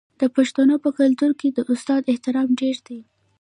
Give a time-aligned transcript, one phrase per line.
[0.19, 2.99] د پښتنو په کلتور کې د استاد احترام ډیر دی.